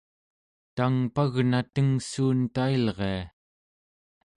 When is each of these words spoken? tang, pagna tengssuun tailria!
tang, 0.75 0.97
pagna 1.15 1.59
tengssuun 1.73 2.39
tailria! 2.55 3.17